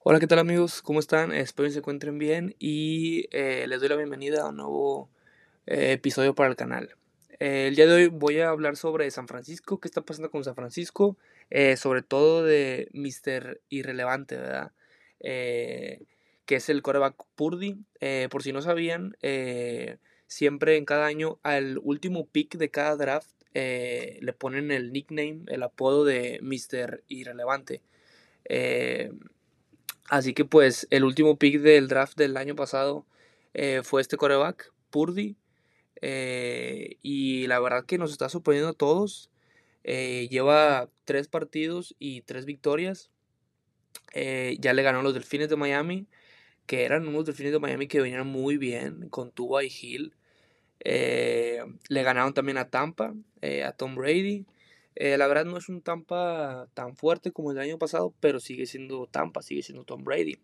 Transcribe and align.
Hola, 0.00 0.20
¿qué 0.20 0.28
tal 0.28 0.38
amigos? 0.38 0.80
¿Cómo 0.80 1.00
están? 1.00 1.32
Espero 1.32 1.66
que 1.66 1.72
se 1.72 1.78
encuentren 1.80 2.18
bien 2.18 2.54
y 2.60 3.26
eh, 3.32 3.66
les 3.66 3.80
doy 3.80 3.88
la 3.88 3.96
bienvenida 3.96 4.42
a 4.42 4.48
un 4.48 4.56
nuevo 4.56 5.10
eh, 5.66 5.92
episodio 5.92 6.36
para 6.36 6.48
el 6.48 6.56
canal. 6.56 6.94
Eh, 7.40 7.66
el 7.66 7.74
día 7.74 7.86
de 7.88 7.94
hoy 7.94 8.06
voy 8.06 8.38
a 8.38 8.48
hablar 8.50 8.76
sobre 8.76 9.10
San 9.10 9.26
Francisco, 9.26 9.80
qué 9.80 9.88
está 9.88 10.02
pasando 10.02 10.30
con 10.30 10.44
San 10.44 10.54
Francisco, 10.54 11.18
sobre 11.76 12.02
todo 12.02 12.44
de 12.44 12.88
Mr. 12.92 13.60
Irrelevante, 13.70 14.36
¿verdad? 14.36 14.72
que 15.18 16.06
es 16.46 16.68
el 16.68 16.80
coreback 16.80 17.16
Purdy. 17.34 17.84
por 18.30 18.44
si 18.44 18.52
no 18.52 18.62
sabían, 18.62 19.16
siempre 20.28 20.76
en 20.76 20.84
cada 20.84 21.06
año 21.06 21.40
al 21.42 21.78
último 21.82 22.26
pick 22.28 22.56
de 22.56 22.70
cada 22.70 22.96
draft 22.96 23.30
le 23.52 24.32
ponen 24.38 24.70
el 24.70 24.92
nickname, 24.92 25.42
el 25.48 25.64
apodo 25.64 26.04
de 26.04 26.38
Mr. 26.40 27.02
Irrelevante. 27.08 27.82
Así 30.08 30.32
que 30.32 30.44
pues 30.44 30.86
el 30.90 31.04
último 31.04 31.38
pick 31.38 31.60
del 31.60 31.88
draft 31.88 32.16
del 32.16 32.36
año 32.36 32.56
pasado 32.56 33.06
eh, 33.54 33.82
fue 33.84 34.00
este 34.00 34.16
coreback, 34.16 34.72
Purdy. 34.90 35.36
Eh, 36.00 36.96
y 37.02 37.46
la 37.46 37.60
verdad 37.60 37.84
que 37.84 37.98
nos 37.98 38.12
está 38.12 38.28
sorprendiendo 38.28 38.70
a 38.70 38.74
todos. 38.74 39.30
Eh, 39.84 40.28
lleva 40.30 40.88
tres 41.04 41.28
partidos 41.28 41.94
y 41.98 42.22
tres 42.22 42.46
victorias. 42.46 43.10
ya 44.14 44.72
le 44.72 44.82
ganó 44.82 45.00
a 45.00 45.02
los 45.02 45.14
Delfines 45.14 45.48
de 45.48 45.56
Miami, 45.56 46.06
que 46.66 46.84
eran 46.84 47.06
unos 47.06 47.26
Delfines 47.26 47.52
de 47.52 47.58
Miami 47.60 47.86
que 47.88 48.00
venían 48.00 48.26
muy 48.26 48.56
bien 48.56 49.08
con 49.10 49.30
Tuba 49.32 49.64
y 49.64 49.68
Hill. 49.68 50.14
le 50.84 52.02
ganaron 52.02 52.32
también 52.34 52.58
a 52.58 52.70
Tampa, 52.70 53.14
a 53.64 53.72
Tom 53.72 53.94
Brady. 53.94 54.46
Eh, 55.00 55.16
la 55.16 55.28
verdad 55.28 55.44
no 55.44 55.56
es 55.56 55.68
un 55.68 55.80
Tampa 55.80 56.66
tan 56.74 56.96
fuerte 56.96 57.30
como 57.30 57.52
el 57.52 57.60
año 57.60 57.78
pasado, 57.78 58.12
pero 58.18 58.40
sigue 58.40 58.66
siendo 58.66 59.06
Tampa, 59.06 59.42
sigue 59.42 59.62
siendo 59.62 59.84
Tom 59.84 60.02
Brady. 60.02 60.38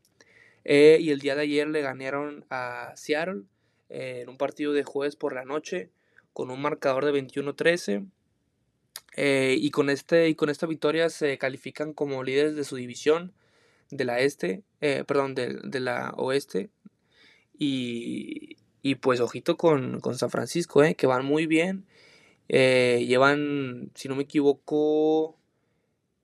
Eh, 0.62 0.98
y 1.00 1.10
el 1.10 1.18
día 1.18 1.34
de 1.34 1.42
ayer 1.42 1.66
le 1.66 1.80
ganaron 1.80 2.47
a 2.50 2.92
Seattle 2.94 3.42
eh, 3.88 4.20
en 4.22 4.28
un 4.28 4.36
partido 4.36 4.72
de 4.72 4.84
jueves 4.84 5.16
por 5.16 5.34
la 5.34 5.44
noche 5.44 5.91
con 6.32 6.52
un 6.52 6.62
marcador 6.62 7.05
de 7.05 7.12
21-13. 7.12 8.06
y, 9.16 9.70
con 9.72 9.91
este, 9.91 10.28
y 10.28 10.36
con 10.36 10.48
esta 10.50 10.69
victoria 10.69 11.10
se 11.10 11.36
califican 11.36 11.92
como 11.92 12.22
líderes 12.22 12.55
de 12.55 12.62
su 12.62 12.77
división 12.77 13.32
de 13.91 14.05
la 14.05 14.20
este, 14.20 14.62
perdón, 14.78 15.34
de, 15.34 15.80
la 15.80 16.12
oeste. 16.16 16.70
Y, 17.58 18.58
y 18.82 18.94
pues 18.97 19.19
ojito 19.19 19.56
con, 19.56 19.98
con 19.98 20.16
San 20.16 20.30
Francisco, 20.30 20.80
que 20.97 21.06
van 21.08 21.25
muy 21.25 21.47
bien 21.47 21.86
eh, 22.48 23.05
llevan, 23.06 23.91
si 23.95 24.09
no 24.09 24.17
me 24.17 24.25
equivoco, 24.25 25.37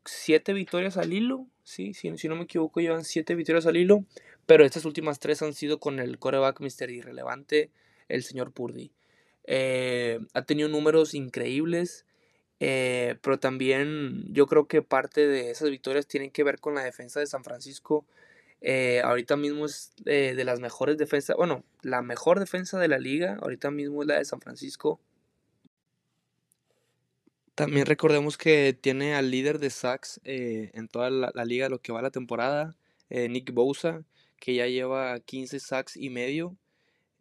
siete 0.04 0.52
victorias 0.52 0.96
al 0.96 1.12
hilo. 1.12 1.46
Sí, 1.64 1.94
si, 1.94 2.16
si 2.18 2.28
no 2.28 2.36
me 2.36 2.44
equivoco, 2.44 2.80
llevan 2.80 3.04
siete 3.04 3.34
victorias 3.34 3.66
al 3.66 3.76
hilo. 3.76 4.04
Pero 4.46 4.64
estas 4.64 4.84
últimas 4.84 5.20
tres 5.20 5.42
han 5.42 5.54
sido 5.54 5.78
con 5.78 6.00
el 6.00 6.18
coreback 6.18 6.60
Mister 6.60 6.90
Irrelevante, 6.90 7.70
el 8.08 8.22
señor 8.22 8.52
Purdy. 8.52 8.90
Eh, 9.44 10.18
ha 10.34 10.42
tenido 10.42 10.68
números 10.68 11.14
increíbles. 11.14 12.04
Eh, 12.62 13.16
pero 13.22 13.38
también 13.38 14.24
yo 14.34 14.46
creo 14.46 14.68
que 14.68 14.82
parte 14.82 15.26
de 15.26 15.50
esas 15.50 15.70
victorias 15.70 16.06
tienen 16.06 16.30
que 16.30 16.44
ver 16.44 16.60
con 16.60 16.74
la 16.74 16.84
defensa 16.84 17.18
de 17.18 17.26
San 17.26 17.42
Francisco. 17.42 18.04
ahorita 19.02 19.36
mismo 19.36 19.64
es 19.64 19.92
de 20.04 20.44
las 20.44 20.60
mejores 20.60 20.98
defensas, 20.98 21.36
bueno, 21.36 21.64
la 21.80 22.02
mejor 22.02 22.38
defensa 22.38 22.78
de 22.78 22.88
la 22.88 22.98
liga, 22.98 23.38
ahorita 23.40 23.70
mismo 23.70 24.02
es 24.02 24.08
la 24.08 24.18
de 24.18 24.26
San 24.26 24.42
Francisco. 24.42 25.00
También 27.54 27.86
recordemos 27.86 28.38
que 28.38 28.72
tiene 28.72 29.14
al 29.14 29.30
líder 29.30 29.58
de 29.58 29.70
sacks 29.70 30.20
eh, 30.24 30.70
en 30.74 30.88
toda 30.88 31.10
la, 31.10 31.44
liga 31.44 31.68
lo 31.68 31.80
que 31.80 31.92
va 31.92 32.02
la 32.02 32.10
temporada, 32.10 32.76
eh, 33.10 33.28
Nick 33.28 33.52
Bosa, 33.52 34.02
que 34.38 34.54
ya 34.54 34.66
lleva 34.66 35.18
15 35.20 35.60
sacks 35.60 35.96
y 35.96 36.10
medio. 36.10 36.56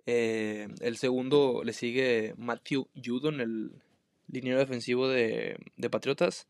Eh, 0.06 0.68
el 0.82 0.98
segundo 0.98 1.62
le 1.64 1.74
sigue 1.74 2.34
Matthew 2.38 2.88
Judon, 3.04 3.42
el 3.42 3.72
liniero 4.28 4.60
defensivo 4.60 5.08
de, 5.08 5.58
de 5.78 5.90
Patriotas. 5.90 6.48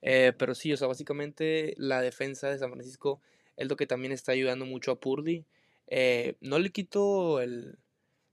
pero 0.00 0.54
sí, 0.54 0.72
o 0.72 0.76
sea, 0.76 0.88
básicamente 0.88 1.74
la 1.78 2.00
defensa 2.02 2.50
de 2.50 2.58
San 2.58 2.70
Francisco 2.72 3.20
es 3.56 3.68
lo 3.68 3.76
que 3.76 3.86
también 3.86 4.12
está 4.12 4.32
ayudando 4.32 4.66
mucho 4.66 4.92
a 4.92 5.00
Purdy. 5.00 5.44
no 6.40 6.58
le 6.58 6.70
quito 6.70 7.40
el, 7.40 7.78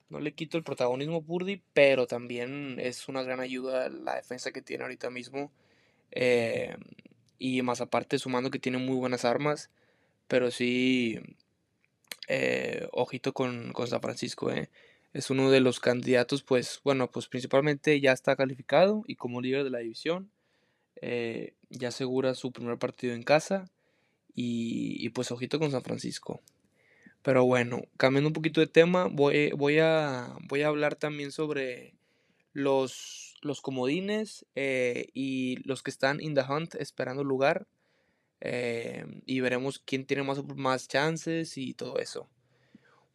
no 0.09 0.19
le 0.19 0.34
quito 0.34 0.57
el 0.57 0.63
protagonismo 0.63 1.18
a 1.18 1.22
Purdy, 1.22 1.62
pero 1.73 2.07
también 2.07 2.78
es 2.79 3.07
una 3.09 3.23
gran 3.23 3.40
ayuda 3.40 3.90
la 3.90 4.16
defensa 4.16 4.51
que 4.51 4.62
tiene 4.62 4.84
ahorita 4.84 5.09
mismo. 5.09 5.51
Eh, 6.12 6.75
y 7.40 7.62
más 7.62 7.81
aparte, 7.81 8.18
sumando 8.19 8.50
que 8.51 8.59
tiene 8.59 8.78
muy 8.78 8.95
buenas 8.95 9.25
armas. 9.25 9.69
Pero 10.28 10.51
sí, 10.51 11.19
eh, 12.28 12.88
ojito 12.91 13.34
con, 13.34 13.73
San 13.88 14.01
Francisco. 14.01 14.51
Eh. 14.51 14.69
Es 15.13 15.29
uno 15.29 15.51
de 15.51 15.62
los 15.62 15.79
candidatos, 15.79 16.44
pues 16.44 16.79
bueno, 16.84 17.12
pues 17.12 17.28
principalmente 17.28 18.00
ya 18.00 18.12
está 18.12 18.35
calificado 18.35 19.03
y 19.07 19.16
como 19.16 19.41
líder 19.41 19.63
de 19.63 19.69
la 19.72 19.79
división. 19.79 20.31
ya 21.69 21.89
asegura 21.89 22.34
su 22.35 22.51
primer 22.51 22.78
partido 22.79 23.13
en 23.13 23.24
casa. 23.24 23.69
y 24.35 25.09
pues 25.09 25.31
ojito 25.31 25.59
con 25.59 25.72
San 25.72 25.84
Francisco. 25.84 26.41
Pero 27.27 27.43
bueno, 27.43 27.81
cambiando 27.97 28.29
un 28.29 28.33
poquito 28.33 28.61
de 28.61 28.67
tema, 28.67 29.09
voy, 29.11 29.51
voy, 29.51 29.79
a, 29.79 30.33
voy 30.47 30.61
a 30.61 30.67
hablar 30.67 30.95
también 30.95 31.33
sobre 31.33 31.93
los, 32.53 33.35
los 33.41 33.59
comodines 33.59 34.45
eh, 34.55 35.09
y 35.13 35.57
los 35.67 35.83
que 35.83 35.91
están 35.91 36.21
in 36.21 36.35
the 36.35 36.41
hunt 36.49 36.75
esperando 36.75 37.25
lugar. 37.25 37.67
Eh, 38.39 39.05
y 39.25 39.41
veremos 39.41 39.79
quién 39.79 40.05
tiene 40.05 40.23
más, 40.23 40.41
más 40.55 40.88
chances 40.88 41.57
y 41.57 41.73
todo 41.73 41.99
eso. 41.99 42.29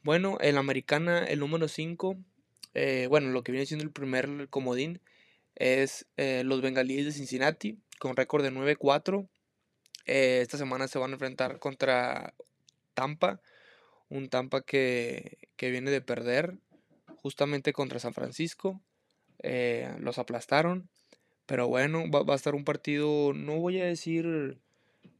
Bueno, 0.03 0.37
en 0.43 0.57
la 0.57 0.61
americana, 0.61 1.25
el 1.25 1.39
número 1.39 1.67
5, 1.67 2.19
eh, 2.75 3.07
bueno, 3.09 3.31
lo 3.31 3.43
que 3.43 3.53
viene 3.53 3.65
siendo 3.65 3.83
el 3.83 3.93
primer 3.93 4.47
comodín 4.51 5.01
es 5.55 6.05
los 6.19 6.61
bengalíes 6.61 7.07
de 7.07 7.13
Cincinnati 7.13 7.79
con 7.99 8.15
récord 8.15 8.43
de 8.43 8.53
9-4. 8.53 9.27
esta 10.05 10.59
semana 10.59 10.87
se 10.87 10.99
van 10.99 11.13
a 11.13 11.15
enfrentar 11.15 11.59
contra 11.59 12.35
Tampa 12.93 13.41
un 14.13 14.29
Tampa 14.29 14.61
que, 14.61 15.39
viene 15.59 15.91
de 15.91 16.03
perder 16.03 16.59
justamente 17.17 17.73
contra 17.73 17.99
San 17.99 18.13
Francisco. 18.13 18.81
Eh, 19.39 19.95
los 20.01 20.19
aplastaron. 20.19 20.89
Pero 21.47 21.67
bueno, 21.69 22.05
va, 22.11 22.33
a 22.33 22.37
estar 22.37 22.55
un 22.55 22.65
partido, 22.65 23.33
no 23.33 23.59
voy 23.59 23.81
a 23.81 23.85
decir 23.85 24.59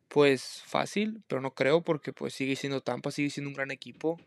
pues 0.09 0.63
fácil, 0.67 1.23
pero 1.27 1.41
no 1.41 1.55
creo 1.55 1.83
porque 1.83 2.13
pues 2.13 2.35
sigue 2.35 2.55
siendo 2.55 2.83
Tampa, 2.83 3.11
sigue 3.11 3.31
siendo 3.31 3.49
un 3.49 3.55
gran 3.55 3.71
equipo. 3.71 4.21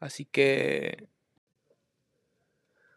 Así 0.00 0.26
que 0.26 1.08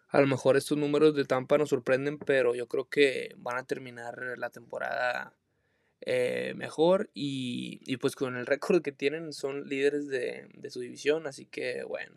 a 0.09 0.19
lo 0.19 0.27
mejor 0.27 0.57
estos 0.57 0.77
números 0.77 1.15
de 1.15 1.25
Tampa 1.25 1.57
nos 1.57 1.69
sorprenden, 1.69 2.19
pero 2.19 2.53
yo 2.53 2.67
creo 2.67 2.89
que 2.89 3.33
van 3.37 3.57
a 3.57 3.65
terminar 3.65 4.37
la 4.37 4.49
temporada 4.49 5.38
eh, 6.01 6.53
mejor 6.55 7.09
y, 7.13 7.97
pues 7.97 8.15
con 8.15 8.37
el 8.37 8.45
récord 8.45 8.81
que 8.81 8.91
tienen 8.91 9.33
son 9.33 9.67
líderes 9.67 10.07
de, 10.07 10.47
su 10.69 10.79
división, 10.79 11.27
así 11.27 11.45
que 11.45 11.83
bueno. 11.83 12.15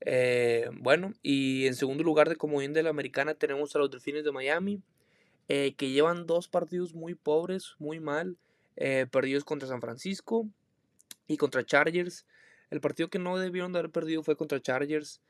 Eh, 0.00 0.70
bueno, 0.74 1.12
y 1.22 1.66
en 1.66 1.74
segundo 1.74 2.04
lugar 2.04 2.28
de 2.28 2.36
comodín 2.36 2.72
de 2.72 2.84
la 2.84 2.90
americana 2.90 3.34
tenemos 3.34 3.74
a 3.74 3.80
los 3.80 3.90
Delfines 3.90 4.24
de 4.24 4.30
Miami, 4.30 4.80
eh, 5.48 5.74
que 5.76 5.90
llevan 5.90 6.26
dos 6.26 6.48
partidos 6.48 6.94
muy 6.94 7.14
pobres, 7.14 7.74
muy 7.78 8.00
mal, 8.00 8.36
perdidos 9.10 9.42
contra 9.42 9.66
San 9.66 9.80
Francisco 9.80 10.48
y 11.26 11.36
contra 11.36 11.64
Chargers. 11.64 12.26
El 12.70 12.80
partido 12.80 13.08
que 13.08 13.18
no 13.18 13.36
debieron 13.36 13.72
de 13.72 13.80
haber 13.80 13.90
perdido 13.90 14.22
fue 14.22 14.36
contra 14.36 14.60
Chargers. 14.60 15.20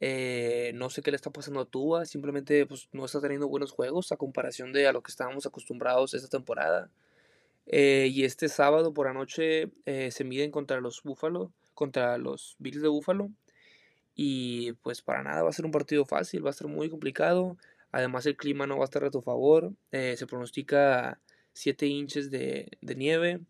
No 0.00 0.90
sé 0.90 1.02
qué 1.02 1.10
le 1.10 1.16
está 1.16 1.30
pasando 1.30 1.60
a 1.60 1.64
Tua, 1.64 2.04
simplemente 2.04 2.66
pues, 2.66 2.88
no 2.92 3.04
está 3.04 3.20
teniendo 3.20 3.48
buenos 3.48 3.72
juegos 3.72 4.12
a 4.12 4.16
comparación 4.16 4.72
de 4.72 4.86
a 4.86 4.92
lo 4.92 5.02
que 5.02 5.10
estábamos 5.10 5.46
acostumbrados 5.46 6.14
esta 6.14 6.28
temporada. 6.28 6.90
Eh, 7.66 8.08
y 8.12 8.24
este 8.24 8.48
sábado 8.48 8.92
por 8.92 9.06
la 9.06 9.14
noche 9.14 9.70
eh, 9.86 10.10
se 10.10 10.24
miden 10.24 10.50
contra 10.50 10.80
los 10.80 11.02
Buffalo, 11.02 11.52
contra 11.74 12.18
los 12.18 12.56
Bills 12.58 12.82
de 12.82 12.88
Buffalo. 12.88 13.30
Y 14.14 14.72
pues 14.82 15.02
para 15.02 15.22
nada 15.22 15.42
va 15.42 15.50
a 15.50 15.52
ser 15.52 15.64
un 15.64 15.72
partido 15.72 16.04
fácil, 16.04 16.44
va 16.46 16.50
a 16.50 16.54
ser 16.54 16.68
muy 16.68 16.88
complicado. 16.88 17.56
Además 17.90 18.26
el 18.26 18.36
clima 18.36 18.66
no 18.66 18.76
va 18.76 18.84
a 18.84 18.86
estar 18.86 19.04
a 19.04 19.10
tu 19.10 19.22
favor. 19.22 19.72
Eh, 19.92 20.16
se 20.16 20.26
pronostica 20.26 21.20
7 21.52 21.86
inches 21.86 22.30
de, 22.30 22.68
nieve. 22.82 23.40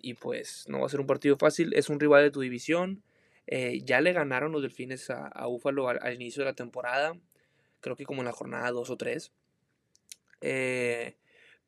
y 0.00 0.14
pues 0.14 0.64
no 0.68 0.80
va 0.80 0.86
a 0.86 0.88
ser 0.88 1.00
un 1.00 1.06
partido 1.06 1.36
fácil. 1.36 1.74
Es 1.74 1.88
un 1.90 2.00
rival 2.00 2.22
de 2.22 2.30
tu 2.30 2.40
división. 2.40 3.02
Ya 3.84 4.00
le 4.00 4.12
ganaron 4.12 4.52
los 4.52 4.62
delfines 4.62 5.10
a, 5.10 5.28
a 5.28 5.46
Buffalo 5.46 5.88
al, 5.88 6.14
inicio 6.14 6.42
de 6.42 6.50
la 6.50 6.56
temporada. 6.56 7.16
Creo 7.80 7.96
que 7.96 8.04
como 8.04 8.22
en 8.22 8.26
la 8.26 8.32
jornada 8.32 8.70
2 8.70 8.90
o 8.90 8.96
3. 8.96 9.32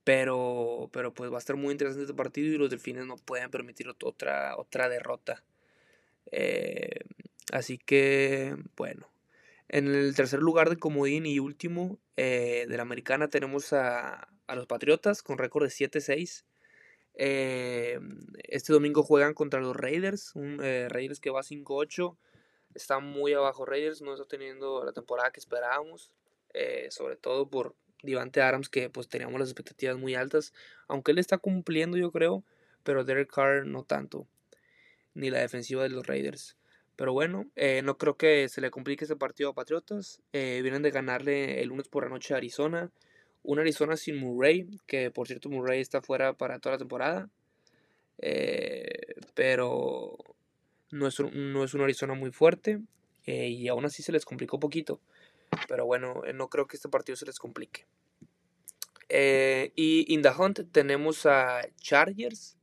Pero, 0.04 0.90
pero 0.92 1.14
pues 1.14 1.32
va 1.32 1.36
a 1.36 1.38
estar 1.38 1.56
muy 1.56 1.72
interesante 1.72 2.02
este 2.04 2.14
partido 2.14 2.52
y 2.52 2.58
los 2.58 2.68
delfines 2.70 3.06
no 3.06 3.16
pueden 3.16 3.50
permitir 3.50 3.88
otra, 3.88 4.56
otra 4.56 4.88
derrota. 4.90 5.42
Eh, 6.30 7.00
así 7.52 7.78
que, 7.78 8.54
bueno. 8.76 9.10
En 9.68 9.88
el 9.88 10.14
tercer 10.14 10.40
lugar 10.40 10.68
de 10.68 10.76
comodín 10.76 11.24
y 11.24 11.38
último 11.38 11.98
eh, 12.16 12.66
de 12.68 12.76
la 12.76 12.82
americana 12.82 13.28
tenemos 13.28 13.72
a, 13.72 14.28
los 14.54 14.66
Patriotas 14.66 15.22
con 15.22 15.38
récord 15.38 15.64
de 15.64 15.70
7-6. 15.70 16.44
Eh, 17.16 18.00
este 18.48 18.72
domingo 18.72 19.02
juegan 19.02 19.34
contra 19.34 19.60
los 19.60 19.76
Raiders, 19.76 20.34
un 20.34 20.60
eh, 20.62 20.88
Raiders 20.88 21.20
que 21.20 21.30
va 21.30 21.42
5-8. 21.42 22.16
Está 22.74 22.98
muy 22.98 23.32
abajo 23.32 23.64
Raiders, 23.64 24.02
no 24.02 24.14
está 24.14 24.26
teniendo 24.26 24.84
la 24.84 24.92
temporada 24.92 25.30
que 25.30 25.40
esperábamos, 25.40 26.10
eh, 26.52 26.88
sobre 26.90 27.16
todo 27.16 27.48
por 27.48 27.76
Divante 28.02 28.42
Adams 28.42 28.68
que 28.68 28.90
pues 28.90 29.08
teníamos 29.08 29.38
las 29.38 29.48
expectativas 29.48 29.96
muy 29.96 30.14
altas, 30.14 30.52
aunque 30.88 31.12
él 31.12 31.18
está 31.18 31.38
cumpliendo 31.38 31.96
yo 31.96 32.10
creo, 32.10 32.44
pero 32.82 33.04
Derek 33.04 33.32
Carr 33.32 33.64
no 33.64 33.84
tanto, 33.84 34.26
ni 35.14 35.30
la 35.30 35.38
defensiva 35.38 35.84
de 35.84 35.90
los 35.90 36.06
Raiders. 36.06 36.56
Pero 36.96 37.12
bueno, 37.12 37.50
no 37.82 37.98
creo 37.98 38.16
que 38.16 38.48
se 38.48 38.60
le 38.60 38.70
complique 38.70 39.04
ese 39.04 39.16
partido 39.16 39.50
a 39.50 39.54
Patriotas. 39.54 40.20
vienen 40.32 40.82
de 40.82 40.92
ganarle 40.92 41.60
el 41.60 41.70
lunes 41.70 41.88
por 41.88 42.04
la 42.04 42.10
noche 42.10 42.34
a 42.34 42.36
Arizona. 42.36 42.92
Un 43.44 43.58
Arizona 43.58 43.96
sin 43.96 44.16
Murray, 44.16 44.66
que 44.86 45.10
por 45.10 45.28
cierto 45.28 45.50
Murray 45.50 45.80
está 45.80 46.00
fuera 46.00 46.32
para 46.32 46.58
toda 46.58 46.74
la 46.74 46.78
temporada. 46.78 47.30
Eh, 48.18 49.14
pero 49.34 50.16
no 50.90 51.06
es, 51.06 51.20
no 51.20 51.64
es 51.64 51.74
un 51.74 51.82
Arizona 51.82 52.14
muy 52.14 52.30
fuerte. 52.30 52.80
Eh, 53.26 53.48
y 53.48 53.68
aún 53.68 53.84
así 53.84 54.02
se 54.02 54.12
les 54.12 54.24
complicó 54.24 54.56
un 54.56 54.60
poquito. 54.60 55.00
Pero 55.68 55.84
bueno, 55.86 56.24
eh, 56.24 56.32
no 56.32 56.48
creo 56.48 56.66
que 56.66 56.76
este 56.76 56.88
partido 56.88 57.16
se 57.16 57.26
les 57.26 57.38
complique. 57.38 57.86
y 59.76 60.12
in 60.12 60.22
the 60.22 60.30
hunt 60.30 60.60
tenemos 60.72 61.26
a 61.26 61.60
Chargers. 61.76 62.56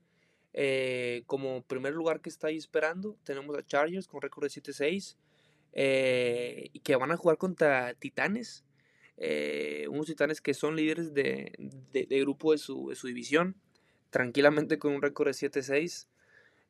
como 1.28 1.62
primer 1.64 1.94
lugar 1.94 2.22
que 2.22 2.30
está 2.30 2.48
ahí 2.48 2.58
esperando, 2.58 3.18
tenemos 3.24 3.56
a 3.58 3.64
Chargers 3.66 4.08
con 4.08 4.22
récord 4.22 4.44
de 4.46 4.50
7-6. 4.50 5.18
y 6.74 6.80
que 6.80 6.96
van 6.96 7.12
a 7.12 7.18
jugar 7.18 7.38
contra 7.38 7.94
Titanes. 7.94 8.66
Eh, 9.24 9.86
unos 9.88 10.08
titanes 10.08 10.42
que 10.42 10.56
son 10.56 10.76
líderes 10.76 11.14
de, 11.14 11.54
grupo 11.94 12.54
de 12.54 12.58
su, 12.58 12.92
división, 13.04 13.56
tranquilamente 14.10 14.80
con 14.80 14.94
un 14.94 15.02
récord 15.04 15.28
de 15.28 15.34
7-6. 15.34 16.08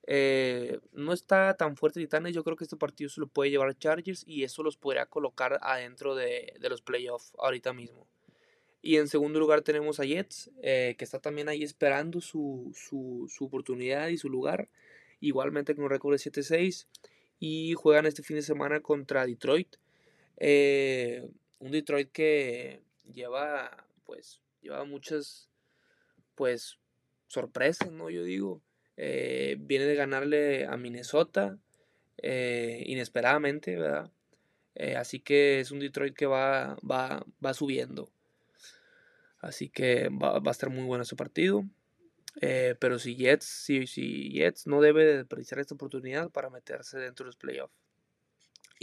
Eh, 0.07 0.79
no 0.91 1.13
está 1.13 1.55
tan 1.55 1.77
fuerte 1.77 2.01
Titanes, 2.01 2.35
yo 2.35 2.43
creo 2.43 2.57
que 2.57 2.65
este 2.65 2.75
partido 2.75 3.09
se 3.09 3.21
lo 3.21 3.27
puede 3.27 3.51
llevar 3.51 3.69
a 3.69 3.77
Chargers 3.77 4.25
y 4.27 4.43
eso 4.43 4.63
los 4.63 4.75
podría 4.75 5.05
colocar 5.05 5.59
adentro 5.61 6.13
de, 6.13 6.53
los 6.59 6.81
playoffs 6.81 7.31
ahorita 7.37 7.71
mismo. 7.71 8.05
Y 8.81 8.97
en 8.97 9.07
segundo 9.07 9.39
lugar 9.39 9.61
tenemos 9.61 10.01
a 10.01 10.03
Jets, 10.03 10.51
eh, 10.61 10.95
que 10.97 11.05
está 11.05 11.19
también 11.19 11.47
ahí 11.47 11.63
esperando 11.63 12.19
su, 12.19 12.73
su, 12.75 13.45
oportunidad 13.45 14.09
y 14.09 14.17
su 14.17 14.27
lugar, 14.27 14.67
igualmente 15.21 15.73
con 15.73 15.85
un 15.85 15.89
récord 15.89 16.17
de 16.17 16.31
7-6. 16.31 16.87
Y 17.39 17.75
juegan 17.75 18.05
este 18.07 18.23
fin 18.23 18.35
de 18.35 18.41
semana 18.41 18.81
contra 18.81 19.25
Detroit. 19.25 19.77
Eh, 20.35 21.29
un 21.61 21.71
Detroit 21.71 22.11
que 22.11 22.81
lleva, 23.13 23.85
pues, 24.05 24.41
lleva 24.61 24.83
muchas, 24.83 25.49
pues, 26.35 26.79
sorpresas, 27.27 27.91
¿no? 27.91 28.09
Yo 28.09 28.23
digo, 28.23 28.61
eh, 28.97 29.57
viene 29.59 29.85
de 29.85 29.95
ganarle 29.95 30.65
a 30.65 30.75
Minnesota 30.75 31.57
eh, 32.17 32.83
inesperadamente, 32.87 33.77
¿verdad? 33.77 34.11
Eh, 34.75 34.95
así 34.95 35.19
que 35.19 35.59
es 35.59 35.71
un 35.71 35.79
Detroit 35.79 36.15
que 36.15 36.25
va, 36.25 36.77
va, 36.89 37.25
va 37.43 37.53
subiendo. 37.53 38.11
Así 39.39 39.69
que 39.69 40.09
va, 40.09 40.41
a 40.43 40.51
estar 40.51 40.69
muy 40.69 40.83
bueno 40.83 41.03
ese 41.03 41.15
partido. 41.15 41.63
pero 42.79 42.99
si 42.99 43.15
Jets, 43.15 43.45
si, 43.45 43.87
si 43.87 44.31
Jets 44.31 44.67
no 44.67 44.81
debe 44.81 45.17
desperdiciar 45.17 45.59
esta 45.59 45.75
oportunidad 45.75 46.29
para 46.31 46.49
meterse 46.49 46.97
dentro 46.99 47.25
de 47.25 47.27
los 47.27 47.37
playoffs. 47.37 47.90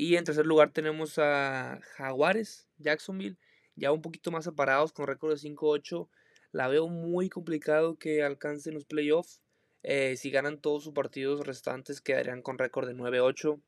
Y 0.01 0.15
en 0.15 0.23
tercer 0.23 0.47
lugar 0.47 0.71
tenemos 0.71 1.19
a 1.19 1.81
Jaguares, 1.97 2.69
Jacksonville, 2.79 3.37
ya 3.75 3.91
un 3.91 4.01
poquito 4.01 4.31
más 4.31 4.45
separados 4.45 4.93
con 4.93 5.09
récord 5.09 5.33
de 5.33 5.39
5-8. 5.39 6.09
La 6.53 6.69
veo 6.69 6.87
muy 6.87 7.29
complicado 7.29 7.99
que 7.99 8.23
alcancen 8.23 8.75
los 8.75 8.85
playoffs. 8.85 9.41
Eh, 9.83 10.17
si 10.17 10.31
ganan 10.31 10.61
todos 10.61 10.85
sus 10.85 10.93
partidos 10.93 11.45
restantes 11.45 12.01
quedarían 12.01 12.43
con 12.43 12.59
récord 12.59 12.87
de 12.87 12.95
9-8. 12.95 13.61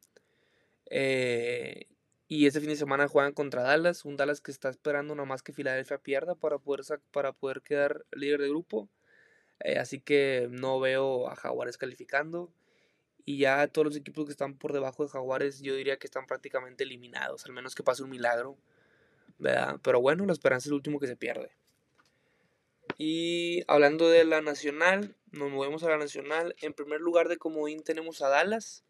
Eh, 0.90 1.88
y 2.28 2.46
ese 2.46 2.60
fin 2.60 2.68
de 2.68 2.76
semana 2.76 3.08
juegan 3.08 3.32
contra 3.32 3.64
Dallas, 3.64 4.04
un 4.04 4.16
Dallas 4.16 4.40
que 4.40 4.52
está 4.52 4.68
esperando 4.68 5.16
nada 5.16 5.26
más 5.26 5.42
que 5.42 5.52
Filadelfia 5.52 5.98
pierda 5.98 6.36
para 6.36 6.58
poder, 6.58 6.84
para 7.10 7.32
poder 7.32 7.60
quedar 7.60 8.06
líder 8.12 8.40
de 8.40 8.50
grupo. 8.50 8.88
Eh, 9.58 9.78
así 9.78 10.00
que 10.00 10.46
no 10.48 10.78
veo 10.78 11.28
a 11.28 11.34
Jaguares 11.34 11.76
calificando. 11.76 12.52
Y 13.24 13.38
ya 13.38 13.66
todos 13.68 13.86
los 13.86 13.96
equipos 13.96 14.26
que 14.26 14.32
están 14.32 14.54
por 14.54 14.72
debajo 14.72 15.04
de 15.04 15.10
Jaguares, 15.10 15.60
yo 15.60 15.74
diría 15.74 15.98
que 15.98 16.06
están 16.06 16.26
prácticamente 16.26 16.84
eliminados, 16.84 17.46
al 17.46 17.52
menos 17.52 17.74
que 17.74 17.82
pase 17.82 18.02
un 18.02 18.10
milagro. 18.10 18.56
¿verdad? 19.40 19.80
Pero 19.82 20.00
bueno, 20.00 20.24
la 20.26 20.32
esperanza 20.32 20.64
es 20.64 20.68
el 20.68 20.74
último 20.74 21.00
que 21.00 21.06
se 21.06 21.16
pierde. 21.16 21.50
Y 22.98 23.62
hablando 23.66 24.08
de 24.08 24.24
la 24.24 24.42
nacional, 24.42 25.16
nos 25.32 25.50
movemos 25.50 25.82
a 25.82 25.88
la 25.88 25.96
nacional. 25.96 26.54
En 26.60 26.74
primer 26.74 27.00
lugar 27.00 27.28
de 27.28 27.38
comodín 27.38 27.82
tenemos 27.82 28.20
a 28.20 28.28
Dallas, 28.28 28.84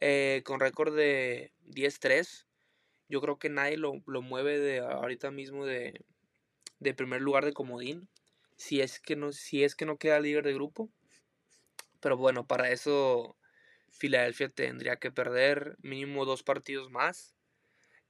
eh, 0.00 0.42
con 0.44 0.60
récord 0.60 0.94
de 0.94 1.52
10-3. 1.66 2.44
Yo 3.08 3.22
creo 3.22 3.38
que 3.38 3.48
nadie 3.48 3.78
lo, 3.78 3.94
mueve 4.20 4.58
de 4.58 4.80
ahorita 4.80 5.30
mismo 5.30 5.64
de, 5.64 6.04
de, 6.78 6.94
primer 6.94 7.22
lugar 7.22 7.46
de 7.46 7.54
comodín. 7.54 8.08
Si 8.56 8.82
es, 8.82 9.00
que 9.00 9.16
no, 9.16 9.32
si 9.32 9.64
es 9.64 9.74
que 9.74 9.86
no 9.86 9.96
queda 9.96 10.20
líder 10.20 10.44
de 10.44 10.52
grupo. 10.52 10.90
Pero 12.00 12.18
bueno, 12.18 12.46
para 12.46 12.70
eso 12.70 13.37
Filadelfia 13.90 14.48
tendría 14.48 14.96
que 14.96 15.10
perder 15.10 15.76
mínimo 15.82 16.24
dos 16.24 16.42
partidos 16.42 16.90
más. 16.90 17.34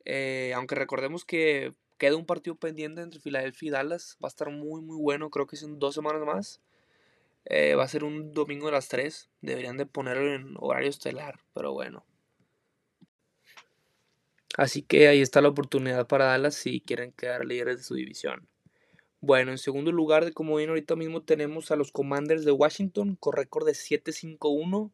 Eh, 0.04 0.52
aunque 0.54 0.74
recordemos 0.74 1.24
que 1.24 1.74
queda 1.98 2.16
un 2.16 2.26
partido 2.26 2.56
pendiente 2.56 3.02
entre 3.02 3.20
Filadelfia 3.20 3.68
y 3.68 3.70
Dallas. 3.70 4.16
Va 4.22 4.28
a 4.28 4.30
estar 4.30 4.50
muy, 4.50 4.80
muy 4.80 4.96
bueno. 4.96 5.30
Creo 5.30 5.46
que 5.46 5.56
son 5.56 5.78
dos 5.78 5.94
semanas 5.94 6.22
más. 6.24 6.60
Eh, 7.44 7.74
va 7.74 7.84
a 7.84 7.88
ser 7.88 8.04
un 8.04 8.32
domingo 8.32 8.68
a 8.68 8.72
las 8.72 8.88
3. 8.88 9.28
Deberían 9.42 9.76
de 9.76 9.86
ponerlo 9.86 10.34
en 10.34 10.54
horario 10.58 10.88
estelar. 10.88 11.40
Pero 11.54 11.72
bueno. 11.72 12.04
Así 14.56 14.82
que 14.82 15.08
ahí 15.08 15.20
está 15.20 15.40
la 15.40 15.48
oportunidad 15.48 16.06
para 16.06 16.26
Dallas 16.26 16.54
si 16.54 16.80
quieren 16.80 17.12
quedar 17.12 17.44
líderes 17.44 17.78
de 17.78 17.84
su 17.84 17.94
división. 17.94 18.48
Bueno, 19.20 19.50
en 19.50 19.58
segundo 19.58 19.92
lugar, 19.92 20.32
como 20.32 20.56
ven 20.56 20.68
ahorita 20.68 20.94
mismo 20.94 21.22
tenemos 21.22 21.70
a 21.70 21.76
los 21.76 21.90
Commanders 21.90 22.44
de 22.44 22.52
Washington 22.52 23.16
con 23.16 23.34
récord 23.34 23.66
de 23.66 23.72
7-5-1. 23.72 24.92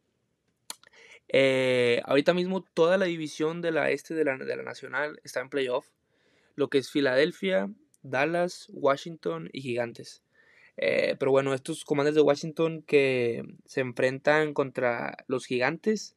Eh, 1.29 2.01
ahorita 2.05 2.33
mismo 2.33 2.63
toda 2.73 2.97
la 2.97 3.05
división 3.05 3.61
de 3.61 3.71
la 3.71 3.89
este 3.89 4.13
de 4.13 4.23
la, 4.23 4.37
de 4.37 4.55
la 4.55 4.63
nacional 4.63 5.19
está 5.23 5.41
en 5.41 5.49
playoff. 5.49 5.87
Lo 6.55 6.69
que 6.69 6.77
es 6.77 6.89
Filadelfia, 6.89 7.69
Dallas, 8.03 8.67
Washington 8.71 9.49
y 9.51 9.61
Gigantes. 9.61 10.23
Eh, 10.77 11.15
pero 11.19 11.31
bueno, 11.31 11.53
estos 11.53 11.83
comandos 11.85 12.15
de 12.15 12.21
Washington 12.21 12.81
que 12.83 13.43
se 13.65 13.81
enfrentan 13.81 14.53
contra 14.53 15.17
los 15.27 15.45
Gigantes. 15.45 16.15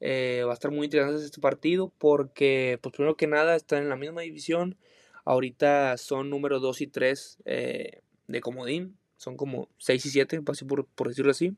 Eh, 0.00 0.42
va 0.44 0.50
a 0.50 0.54
estar 0.54 0.72
muy 0.72 0.86
interesante 0.86 1.24
este 1.24 1.40
partido 1.40 1.92
porque, 1.98 2.78
pues 2.82 2.94
primero 2.94 3.16
que 3.16 3.28
nada, 3.28 3.54
están 3.54 3.82
en 3.82 3.88
la 3.88 3.96
misma 3.96 4.22
división. 4.22 4.76
Ahorita 5.24 5.96
son 5.98 6.28
número 6.28 6.58
2 6.58 6.80
y 6.80 6.86
3 6.88 7.38
de 7.44 8.40
comodín. 8.40 8.96
Son 9.16 9.36
como 9.36 9.68
6 9.78 10.06
y 10.06 10.10
7, 10.10 10.42
por, 10.42 10.86
por 10.86 11.08
decirlo 11.08 11.30
así. 11.30 11.54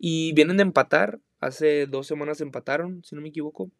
Y 0.00 0.32
vienen 0.32 0.56
de 0.56 0.64
empatar 0.64 1.20
Hace 1.40 1.86
dos 1.86 2.06
semanas 2.06 2.40
empataron, 2.40 3.02
si 3.04 3.14
no 3.14 3.22
me 3.22 3.28
equivoco. 3.28 3.70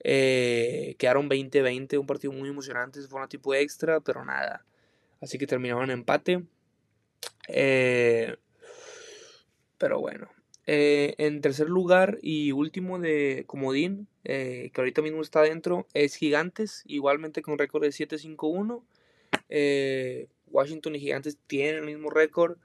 Eh, 0.00 0.94
quedaron 0.98 1.28
20-20, 1.28 1.98
un 1.98 2.06
partido 2.06 2.32
muy 2.32 2.48
emocionante. 2.48 3.00
fue 3.02 3.18
una 3.18 3.28
tipo 3.28 3.54
extra, 3.54 4.00
pero 4.00 4.24
nada. 4.24 4.64
Así 5.20 5.38
que 5.38 5.46
terminaron 5.46 5.84
en 5.84 5.90
empate. 5.90 6.44
Eh, 7.48 8.36
pero 9.78 10.00
bueno. 10.00 10.28
Eh, 10.68 11.14
en 11.18 11.40
tercer 11.40 11.68
lugar 11.68 12.18
y 12.22 12.50
último 12.52 12.98
de 12.98 13.44
Comodín, 13.46 14.08
que 14.24 14.72
ahorita 14.76 15.00
mismo 15.02 15.22
está 15.22 15.42
dentro, 15.42 15.86
es 15.94 16.16
Gigantes, 16.16 16.82
igualmente 16.86 17.40
con 17.42 17.56
récord 17.58 17.82
de 17.82 17.90
7-5-1. 17.90 18.82
Washington 20.48 20.96
y 20.96 21.00
Gigantes 21.00 21.38
tienen 21.46 21.76
el 21.76 21.84
mismo 21.84 22.10
récord, 22.10 22.58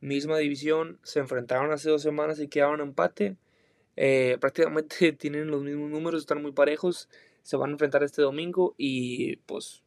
misma 0.00 0.38
división, 0.38 0.98
se 1.02 1.20
enfrentaron 1.20 1.72
hace 1.72 1.90
dos 1.90 2.02
semanas 2.02 2.40
y 2.40 2.48
quedaron 2.48 2.80
en 2.80 2.88
empate. 2.88 3.36
Eh, 3.96 4.38
prácticamente 4.40 5.12
tienen 5.18 5.50
los 5.50 5.62
mismos 5.62 5.90
números, 5.90 6.20
están 6.20 6.42
muy 6.42 6.52
parejos. 6.52 7.08
Se 7.42 7.56
van 7.56 7.70
a 7.70 7.72
enfrentar 7.72 8.02
este 8.02 8.22
domingo 8.22 8.74
y 8.78 9.36
pues 9.36 9.82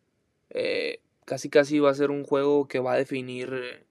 eh, 0.50 1.00
casi 1.26 1.50
casi 1.50 1.80
va 1.80 1.90
a 1.90 1.96
ser 1.96 2.12
un 2.12 2.24
juego 2.24 2.68
que 2.68 2.80
va 2.80 2.94
a 2.94 2.98
definir 2.98 3.54
eh, 3.54 3.84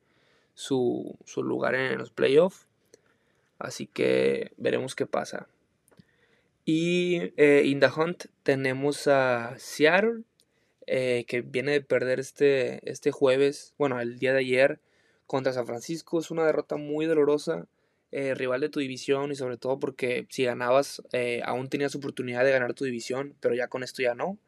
su, 0.54 1.18
lugar 1.36 1.74
en 1.74 1.98
los 1.98 2.10
playoffs. 2.10 2.66
Así 3.58 3.86
que 3.86 4.52
veremos 4.56 4.94
qué 4.94 5.06
pasa. 5.06 5.48
Y 6.66 7.32
in 7.36 7.80
the 7.80 7.88
hunt 7.94 8.24
tenemos 8.42 9.06
a 9.06 9.54
Seattle, 9.58 10.22
que 10.86 11.44
viene 11.46 11.72
de 11.72 11.80
perder 11.82 12.20
este, 12.20 12.90
este 12.90 13.10
jueves, 13.10 13.74
bueno, 13.78 14.00
el 14.00 14.18
día 14.18 14.32
de 14.32 14.40
ayer 14.40 14.80
contra 15.26 15.52
San 15.52 15.66
Francisco. 15.66 16.18
Es 16.18 16.30
una 16.30 16.46
derrota 16.46 16.76
muy 16.76 17.06
dolorosa. 17.06 17.66
Eh, 18.16 18.32
rival 18.36 18.60
de 18.60 18.68
tu 18.68 18.78
división 18.78 19.32
y 19.32 19.34
sobre 19.34 19.56
todo 19.56 19.80
porque 19.80 20.28
si 20.30 20.44
ganabas 20.44 21.02
eh, 21.12 21.42
aún 21.44 21.68
tenías 21.68 21.96
oportunidad 21.96 22.44
de 22.44 22.52
ganar 22.52 22.72
tu 22.72 22.84
división, 22.84 23.34
pero 23.40 23.56
ya 23.56 23.66
con 23.66 23.82
esto 23.82 24.02
ya 24.02 24.14
no. 24.14 24.38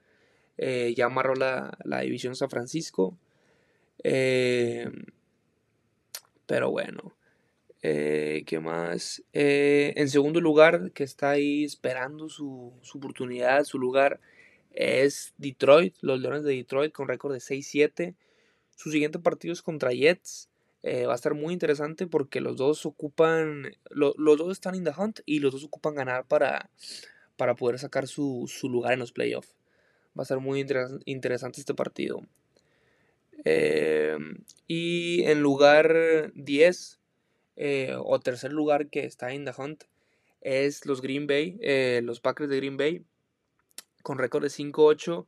Eh, 0.56 0.94
ya 0.96 1.06
amarró 1.06 1.34
la, 1.34 1.76
división 2.02 2.36
San 2.36 2.48
Francisco. 2.48 3.18
pero 6.46 6.70
bueno, 6.70 7.16
¿Qué 7.82 8.60
más? 8.62 9.24
En 9.32 10.08
segundo 10.10 10.40
lugar, 10.40 10.92
que 10.92 11.02
está 11.02 11.30
ahí 11.30 11.64
esperando 11.64 12.28
su, 12.28 12.72
su, 12.82 12.98
oportunidad, 12.98 13.64
su 13.64 13.80
lugar, 13.80 14.20
es 14.70 15.34
Detroit, 15.38 15.96
los 16.02 16.20
Leones 16.20 16.44
de 16.44 16.54
Detroit 16.54 16.92
con 16.92 17.08
récord 17.08 17.32
de 17.32 17.40
6-7. 17.40 18.14
Su 18.76 18.92
siguiente 18.92 19.18
partido 19.18 19.52
es 19.52 19.62
contra 19.62 19.90
Jets. 19.90 20.50
Eh, 20.82 21.06
va 21.06 21.12
a 21.12 21.16
estar 21.16 21.34
muy 21.34 21.52
interesante 21.52 22.06
porque 22.06 22.40
los 22.40 22.56
dos 22.56 22.86
ocupan, 22.86 23.72
los 23.90 24.14
dos 24.16 24.52
están 24.52 24.74
in 24.74 24.84
the 24.84 24.92
hunt 24.96 25.20
y 25.26 25.40
los 25.40 25.52
dos 25.52 25.64
ocupan 25.64 25.94
ganar 25.94 26.26
para, 26.26 26.70
para 27.36 27.56
poder 27.56 27.78
sacar 27.78 28.06
su, 28.06 28.44
su 28.46 28.68
lugar 28.68 28.92
en 28.92 29.00
los 29.00 29.12
playoffs. 29.12 29.56
Va 30.18 30.22
a 30.22 30.26
ser 30.26 30.38
muy 30.38 30.64
interesante 31.04 31.60
este 31.60 31.74
partido. 31.74 32.22
y 34.66 35.22
en 35.24 35.40
lugar 35.40 36.32
10 36.34 36.98
eh, 37.56 37.94
o 37.98 38.20
tercer 38.20 38.52
lugar 38.52 38.88
que 38.88 39.06
está 39.06 39.32
en 39.32 39.46
The 39.46 39.52
Hunt 39.56 39.84
es 40.42 40.84
los 40.84 41.00
Green 41.00 41.26
Bay, 41.26 41.58
eh, 41.62 42.00
los 42.04 42.20
Packers 42.20 42.50
de 42.50 42.56
Green 42.58 42.76
Bay, 42.76 43.04
con 44.02 44.18
récord 44.18 44.42
de 44.42 44.50
5-8. 44.50 45.26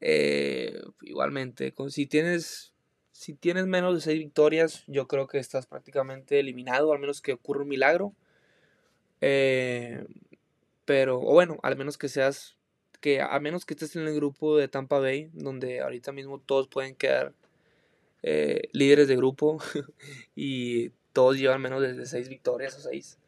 Eh, 0.00 0.82
igualmente, 1.02 1.72
si 1.88 2.06
tienes, 2.06 2.71
si 3.12 3.34
tienes 3.34 3.66
menos 3.66 3.94
de 3.94 4.00
6 4.00 4.18
victorias, 4.18 4.84
yo 4.86 5.06
creo 5.06 5.26
que 5.26 5.38
estás 5.38 5.66
prácticamente 5.66 6.40
eliminado, 6.40 6.92
al 6.92 6.98
menos 6.98 7.20
que 7.20 7.34
ocurra 7.34 7.62
un 7.62 7.68
milagro. 7.68 8.14
pero, 10.84 11.18
o 11.20 11.32
bueno, 11.32 11.58
al 11.62 11.76
menos 11.76 11.98
que 11.98 12.08
seas, 12.08 12.56
que 13.00 13.20
a 13.20 13.38
menos 13.40 13.64
que 13.64 13.74
estés 13.74 13.96
en 13.96 14.06
el 14.06 14.14
grupo 14.14 14.56
de 14.56 14.68
Tampa 14.68 14.98
Bay, 14.98 15.30
donde 15.32 15.80
ahorita 15.80 16.12
mismo 16.12 16.38
todos 16.40 16.68
pueden 16.68 16.94
quedar 16.96 17.34
líderes 18.72 19.08
de 19.08 19.16
grupo 19.16 19.58
y 20.36 20.90
todos 21.12 21.36
llevan 21.38 21.60
menos 21.62 21.82
de 21.82 22.06
6 22.06 22.28
victorias 22.28 22.76
o 22.78 22.80
6. 22.80 23.18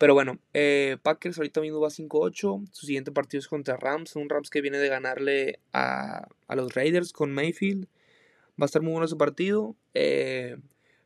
Pero 0.00 0.14
bueno, 0.14 0.38
eh, 0.54 0.96
Packers 1.02 1.36
ahorita 1.36 1.60
mismo 1.60 1.78
va 1.78 1.90
5-8. 1.90 2.68
Su 2.72 2.86
siguiente 2.86 3.12
partido 3.12 3.40
es 3.40 3.48
contra 3.48 3.76
Rams. 3.76 4.16
Un 4.16 4.30
Rams 4.30 4.48
que 4.48 4.62
viene 4.62 4.78
de 4.78 4.88
ganarle 4.88 5.58
a, 5.74 6.26
los 6.48 6.72
Raiders 6.72 7.12
con 7.12 7.32
Mayfield. 7.32 7.86
Va 8.60 8.64
a 8.64 8.66
estar 8.66 8.82
muy 8.82 8.92
bueno 8.92 9.06
ese 9.06 9.16
partido. 9.16 9.74
Eh, 9.94 10.56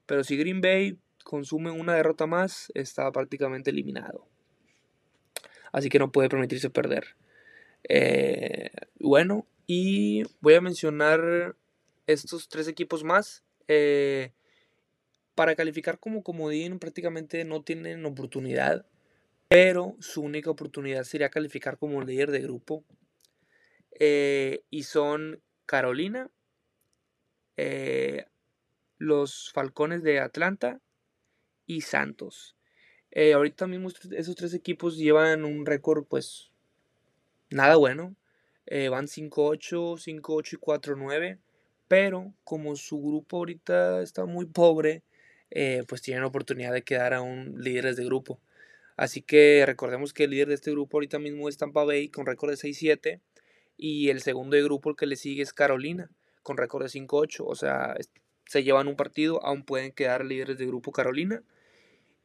pero 0.06 0.24
si 0.24 0.36
Green 0.36 0.60
Bay 0.60 0.98
consume 1.22 1.70
una 1.70 1.94
derrota 1.94 2.26
más, 2.26 2.72
está 2.74 3.10
prácticamente 3.12 3.70
eliminado. 3.70 4.26
Así 5.70 5.88
que 5.88 5.98
no 5.98 6.10
puede 6.10 6.28
permitirse 6.28 6.70
perder. 6.70 7.16
Eh, 7.88 8.70
bueno, 8.98 9.46
y 9.66 10.24
voy 10.40 10.54
a 10.54 10.60
mencionar 10.60 11.54
estos 12.06 12.48
tres 12.48 12.66
equipos 12.66 13.04
más. 13.04 13.44
Eh, 13.68 14.32
para 15.36 15.54
calificar 15.54 15.98
como 15.98 16.22
comodín 16.22 16.78
prácticamente 16.78 17.44
no 17.44 17.62
tienen 17.62 18.04
oportunidad, 18.04 18.86
pero 19.48 19.96
su 20.00 20.22
única 20.22 20.50
oportunidad 20.50 21.04
sería 21.04 21.28
calificar 21.28 21.78
como 21.78 22.02
líder 22.02 22.30
de 22.30 22.40
grupo. 22.40 22.84
Y 24.70 24.82
son 24.82 25.40
Carolina, 25.66 26.30
eh, 27.56 28.26
los 28.98 29.50
Falcones 29.52 30.02
de 30.02 30.20
Atlanta 30.20 30.80
y 31.66 31.82
Santos. 31.82 32.56
Eh, 33.10 33.32
ahorita 33.32 33.66
mismo 33.66 33.90
esos 34.16 34.34
tres 34.34 34.54
equipos 34.54 34.96
llevan 34.96 35.44
un 35.44 35.66
récord 35.66 36.04
pues 36.04 36.50
nada 37.50 37.76
bueno. 37.76 38.16
van 38.90 39.06
5-8, 39.06 39.98
5-8 39.98 40.52
y 40.54 40.56
4-9. 40.56 41.38
Pero 41.88 42.34
como 42.44 42.76
su 42.76 43.00
grupo 43.00 43.38
ahorita 43.38 44.02
está 44.02 44.24
muy 44.24 44.46
pobre, 44.46 45.02
eh, 45.50 45.84
pues 45.86 46.02
tienen 46.02 46.24
oportunidad 46.24 46.72
de 46.72 46.82
quedar 46.82 47.14
aún 47.14 47.54
líderes 47.62 47.96
de 47.96 48.04
grupo. 48.04 48.40
Así 48.96 49.22
que 49.22 49.64
recordemos 49.66 50.12
que 50.12 50.24
el 50.24 50.30
líder 50.30 50.48
de 50.48 50.54
este 50.54 50.70
grupo 50.70 50.96
ahorita 50.96 51.18
mismo 51.18 51.48
es 51.48 51.56
Tampa 51.56 51.84
Bay 51.84 52.08
con 52.08 52.26
récord 52.26 52.50
de 52.50 52.56
6-7 52.56 53.20
y 53.76 54.08
el 54.08 54.20
segundo 54.20 54.56
de 54.56 54.62
grupo 54.62 54.90
el 54.90 54.96
que 54.96 55.06
le 55.06 55.16
sigue 55.16 55.42
es 55.42 55.52
Carolina 55.52 56.10
con 56.44 56.56
récord 56.56 56.84
de 56.84 56.88
5-8. 56.88 57.44
O 57.44 57.56
sea, 57.56 57.96
se 58.46 58.62
llevan 58.62 58.86
un 58.86 58.94
partido, 58.94 59.44
aún 59.44 59.64
pueden 59.64 59.90
quedar 59.90 60.24
líderes 60.24 60.58
de 60.58 60.66
grupo 60.66 60.92
Carolina. 60.92 61.42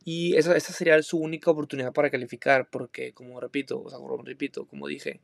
Y 0.06 0.36
esa, 0.38 0.60
sería 0.60 1.02
su 1.02 1.18
única 1.18 1.52
oportunidad 1.52 1.94
para 1.94 2.10
calificar, 2.10 2.70
porque 2.70 3.14
como 3.14 3.40
repito, 3.40 3.82
o 3.82 3.90
sea, 3.90 4.00
como 4.00 4.22
repito, 4.24 4.66
como 4.66 4.88
dije, 4.88 5.20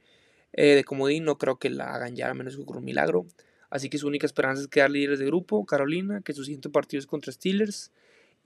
eh, 0.53 0.75
de 0.75 0.83
comodín 0.83 1.25
no 1.25 1.37
creo 1.37 1.57
que 1.59 1.69
la 1.69 1.93
hagan 1.93 2.15
ya, 2.15 2.29
a 2.29 2.33
menos 2.33 2.57
que 2.57 2.65
con 2.65 2.77
un 2.77 2.85
milagro. 2.85 3.25
Así 3.69 3.89
que 3.89 3.97
su 3.97 4.07
única 4.07 4.25
esperanza 4.25 4.61
es 4.61 4.67
quedar 4.67 4.91
líderes 4.91 5.19
de 5.19 5.25
grupo. 5.25 5.65
Carolina, 5.65 6.21
que 6.21 6.33
su 6.33 6.43
siguiente 6.43 6.69
partido 6.69 6.99
es 6.99 7.07
contra 7.07 7.31
Steelers. 7.31 7.91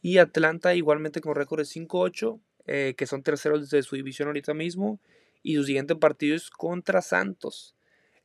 Y 0.01 0.17
Atlanta 0.17 0.75
igualmente 0.75 1.21
con 1.21 1.35
récord 1.35 1.59
de 1.59 1.65
5-8, 1.65 2.39
eh, 2.67 2.95
que 2.97 3.05
son 3.05 3.21
terceros 3.21 3.69
de 3.69 3.83
su 3.83 3.95
división 3.95 4.27
ahorita 4.27 4.53
mismo. 4.53 4.99
Y 5.43 5.55
su 5.55 5.65
siguiente 5.65 5.95
partido 5.95 6.35
es 6.35 6.49
contra 6.49 7.01
Santos. 7.01 7.75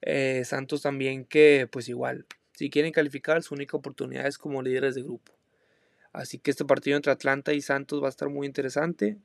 Eh, 0.07 0.43
Santos 0.45 0.83
también 0.83 1.25
que 1.25 1.67
pues 1.71 1.89
igual, 1.89 2.27
si 2.53 2.69
quieren 2.69 2.93
calificar, 2.93 3.43
su 3.43 3.55
única 3.55 3.77
oportunidad 3.77 4.27
es 4.27 4.37
como 4.37 4.63
líderes 4.63 4.95
de 4.95 5.03
grupo. 5.03 5.33
Así 6.13 6.39
que 6.39 6.51
este 6.51 6.65
partido 6.65 6.97
entre 6.97 7.11
Atlanta 7.11 7.55
y 7.55 7.61
Santos 7.61 8.03
va 8.03 8.07
a 8.07 8.11
estar 8.11 8.29
muy 8.29 8.47
interesante. 8.47 9.17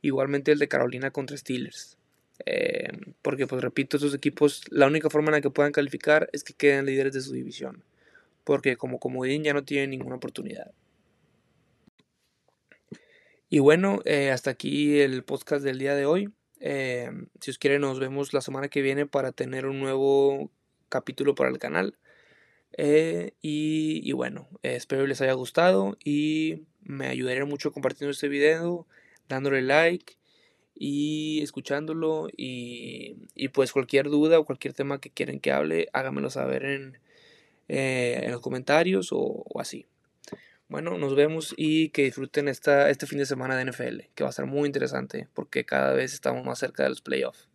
Igualmente 0.00 0.50
el 0.50 0.58
de 0.58 0.66
Carolina 0.66 1.10
contra 1.10 1.36
Steelers. 1.36 1.98
Eh, 2.46 2.90
porque, 3.22 3.46
pues 3.46 3.62
repito, 3.62 3.98
estos 3.98 4.14
equipos, 4.14 4.64
la 4.70 4.86
única 4.86 5.10
forma 5.10 5.28
en 5.28 5.34
la 5.34 5.40
que 5.40 5.50
puedan 5.50 5.72
calificar 5.72 6.30
es 6.32 6.42
que 6.42 6.54
queden 6.54 6.86
líderes 6.86 7.12
de 7.12 7.20
su 7.20 7.32
división. 7.32 7.84
Porque 8.44 8.76
como 8.76 8.98
comodín 8.98 9.44
ya 9.44 9.52
no 9.52 9.64
tienen 9.64 9.90
ninguna 9.90 10.16
oportunidad. 10.16 10.72
Y 13.50 13.58
bueno, 13.60 14.00
eh, 14.04 14.30
hasta 14.30 14.50
aquí 14.50 15.00
el 15.00 15.22
podcast 15.22 15.62
del 15.62 15.78
día 15.78 15.94
de 15.94 16.06
hoy. 16.06 16.32
Eh, 16.60 17.10
si 17.40 17.50
os 17.50 17.58
quieren, 17.58 17.82
nos 17.82 18.00
vemos 18.00 18.32
la 18.32 18.40
semana 18.40 18.68
que 18.68 18.82
viene 18.82 19.06
para 19.06 19.32
tener 19.32 19.66
un 19.66 19.80
nuevo 19.80 20.50
capítulo 20.88 21.34
para 21.34 21.50
el 21.50 21.58
canal. 21.58 21.96
y, 22.76 23.30
y, 23.42 24.12
bueno, 24.12 24.48
espero 24.62 25.06
les 25.06 25.20
haya 25.20 25.32
gustado 25.32 25.96
y 26.04 26.66
me 26.82 27.08
ayudaría 27.08 27.44
mucho 27.44 27.72
compartiendo 27.72 28.12
este 28.12 28.28
video, 28.28 28.86
dándole 29.28 29.62
like 29.62 30.18
y 30.78 31.40
escuchándolo 31.42 32.28
y, 32.36 33.16
pues 33.52 33.72
cualquier 33.72 34.08
duda 34.08 34.38
o 34.38 34.44
cualquier 34.44 34.74
tema 34.74 35.00
que 35.00 35.10
quieran 35.10 35.40
que 35.40 35.52
hable, 35.52 35.88
háganmelo 35.92 36.30
saber 36.30 36.64
en, 36.64 36.98
eh, 37.68 38.20
en 38.22 38.30
los 38.30 38.40
comentarios 38.40 39.08
o, 39.12 39.44
así. 39.58 39.86
Bueno, 40.68 40.98
nos 40.98 41.14
vemos 41.16 41.54
y 41.56 41.88
que 41.90 42.02
disfruten 42.04 42.46
esta, 42.46 42.90
este 42.90 43.06
fin 43.06 43.18
de 43.18 43.24
semana 43.24 43.56
de 43.56 43.64
NFL, 43.64 44.10
que 44.14 44.22
va 44.22 44.28
a 44.28 44.32
ser 44.32 44.44
muy 44.44 44.66
interesante 44.66 45.26
porque 45.32 45.64
cada 45.64 45.94
vez 45.94 46.12
estamos 46.12 46.44
más 46.44 46.58
cerca 46.58 46.82
de 46.82 46.90
los 46.90 47.00
playoffs. 47.00 47.47